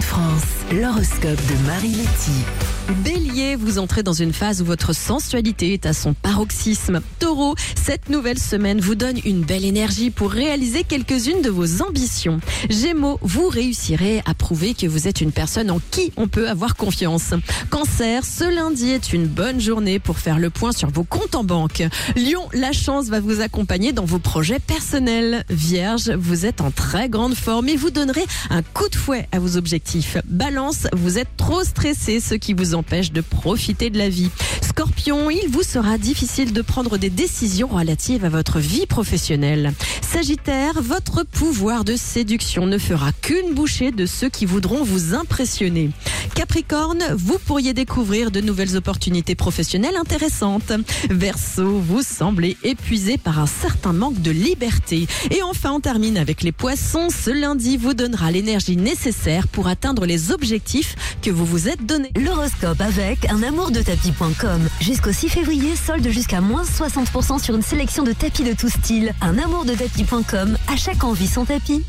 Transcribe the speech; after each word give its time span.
France. 0.00 0.44
L'horoscope 0.70 1.40
de 1.46 1.66
Marie 1.66 1.92
Letty. 1.92 2.77
Bélier, 2.88 3.54
vous 3.54 3.78
entrez 3.78 4.02
dans 4.02 4.14
une 4.14 4.32
phase 4.32 4.62
où 4.62 4.64
votre 4.64 4.94
sensualité 4.94 5.74
est 5.74 5.84
à 5.84 5.92
son 5.92 6.14
paroxysme. 6.14 7.02
Taureau, 7.18 7.54
cette 7.76 8.08
nouvelle 8.08 8.38
semaine 8.38 8.80
vous 8.80 8.94
donne 8.94 9.18
une 9.26 9.42
belle 9.42 9.66
énergie 9.66 10.08
pour 10.08 10.30
réaliser 10.30 10.84
quelques-unes 10.84 11.42
de 11.42 11.50
vos 11.50 11.82
ambitions. 11.82 12.40
Gémeaux, 12.70 13.18
vous 13.20 13.48
réussirez 13.48 14.22
à 14.24 14.32
prouver 14.32 14.72
que 14.72 14.86
vous 14.86 15.06
êtes 15.06 15.20
une 15.20 15.32
personne 15.32 15.70
en 15.70 15.80
qui 15.90 16.12
on 16.16 16.28
peut 16.28 16.48
avoir 16.48 16.76
confiance. 16.76 17.34
Cancer, 17.68 18.24
ce 18.24 18.44
lundi 18.44 18.88
est 18.88 19.12
une 19.12 19.26
bonne 19.26 19.60
journée 19.60 19.98
pour 19.98 20.18
faire 20.18 20.38
le 20.38 20.48
point 20.48 20.72
sur 20.72 20.90
vos 20.90 21.04
comptes 21.04 21.34
en 21.34 21.44
banque. 21.44 21.82
Lion, 22.16 22.48
la 22.54 22.72
chance 22.72 23.08
va 23.08 23.20
vous 23.20 23.42
accompagner 23.42 23.92
dans 23.92 24.06
vos 24.06 24.18
projets 24.18 24.60
personnels. 24.60 25.44
Vierge, 25.50 26.10
vous 26.12 26.46
êtes 26.46 26.62
en 26.62 26.70
très 26.70 27.10
grande 27.10 27.34
forme 27.34 27.68
et 27.68 27.76
vous 27.76 27.90
donnerez 27.90 28.24
un 28.48 28.62
coup 28.62 28.88
de 28.88 28.96
fouet 28.96 29.28
à 29.30 29.38
vos 29.38 29.58
objectifs. 29.58 30.16
Balance, 30.24 30.86
vous 30.94 31.18
êtes 31.18 31.36
trop 31.36 31.64
stressé, 31.64 32.20
ce 32.20 32.34
qui 32.34 32.54
vous 32.54 32.77
empêche 32.78 33.12
de 33.12 33.20
profiter 33.20 33.90
de 33.90 33.98
la 33.98 34.08
vie. 34.08 34.30
Scorpion, 34.78 35.28
il 35.28 35.48
vous 35.50 35.64
sera 35.64 35.98
difficile 35.98 36.52
de 36.52 36.62
prendre 36.62 36.98
des 36.98 37.10
décisions 37.10 37.66
relatives 37.66 38.24
à 38.24 38.28
votre 38.28 38.60
vie 38.60 38.86
professionnelle. 38.86 39.72
Sagittaire, 40.08 40.80
votre 40.80 41.24
pouvoir 41.24 41.82
de 41.82 41.96
séduction 41.96 42.64
ne 42.64 42.78
fera 42.78 43.10
qu'une 43.10 43.54
bouchée 43.54 43.90
de 43.90 44.06
ceux 44.06 44.28
qui 44.28 44.46
voudront 44.46 44.84
vous 44.84 45.14
impressionner. 45.14 45.90
Capricorne, 46.36 47.02
vous 47.16 47.40
pourriez 47.40 47.74
découvrir 47.74 48.30
de 48.30 48.40
nouvelles 48.40 48.76
opportunités 48.76 49.34
professionnelles 49.34 49.96
intéressantes. 49.96 50.70
Verseau, 51.10 51.80
vous 51.80 52.02
semblez 52.02 52.56
épuisé 52.62 53.18
par 53.18 53.40
un 53.40 53.48
certain 53.48 53.92
manque 53.92 54.22
de 54.22 54.30
liberté. 54.30 55.08
Et 55.32 55.42
enfin, 55.42 55.72
on 55.72 55.80
termine 55.80 56.16
avec 56.16 56.44
les 56.44 56.52
poissons. 56.52 57.08
Ce 57.10 57.30
lundi 57.30 57.76
vous 57.76 57.94
donnera 57.94 58.30
l'énergie 58.30 58.76
nécessaire 58.76 59.48
pour 59.48 59.66
atteindre 59.66 60.06
les 60.06 60.30
objectifs 60.30 60.94
que 61.20 61.32
vous 61.32 61.44
vous 61.44 61.68
êtes 61.68 61.84
donnés. 61.84 62.12
L'horoscope 62.16 62.80
avec 62.80 63.28
un 63.28 63.42
amour 63.42 63.72
de 63.72 63.82
tapis.com. 63.82 64.67
Jusqu'au 64.80 65.12
6 65.12 65.28
février, 65.28 65.76
solde 65.76 66.08
jusqu'à 66.08 66.40
moins 66.40 66.62
60% 66.62 67.42
sur 67.42 67.54
une 67.54 67.62
sélection 67.62 68.02
de 68.02 68.12
tapis 68.12 68.44
de 68.44 68.52
tout 68.52 68.68
style. 68.68 69.12
Un 69.20 69.38
amour 69.38 69.64
de 69.64 69.74
tapis.com. 69.74 70.56
À 70.72 70.76
chaque 70.76 71.04
envie 71.04 71.26
son 71.26 71.44
tapis. 71.44 71.84